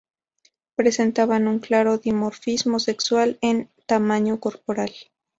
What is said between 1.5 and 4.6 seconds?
claro dimorfismo sexual en tamaño